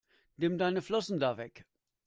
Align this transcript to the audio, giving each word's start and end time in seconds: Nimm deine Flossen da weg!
Nimm 0.39 0.57
deine 0.57 0.81
Flossen 0.81 1.19
da 1.19 1.37
weg! 1.37 1.63